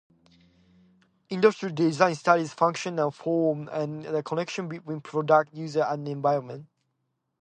[1.29, 6.65] Industrial design studies function and form-and the connection between product, user, and environment.